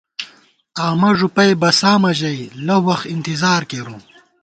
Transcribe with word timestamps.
آمہ 0.85 1.09
ݫُپَئ 1.17 1.51
بَسامہ 1.61 2.11
ژَئی، 2.19 2.43
لَؤ 2.65 2.79
وَخ 2.87 3.01
اِنتِظار 3.11 3.61
کېرُوم 3.69 4.01